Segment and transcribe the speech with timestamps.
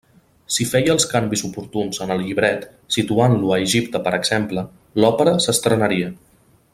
[0.53, 2.65] Si feia els canvis oportuns en el llibret,
[2.97, 4.67] situant-lo a Egipte per exemple,
[5.03, 6.11] l'òpera s'estrenaria.